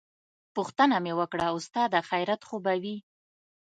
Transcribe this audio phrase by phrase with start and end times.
[0.55, 2.97] پوښتنه مې وکړه استاده خيريت خو به وي.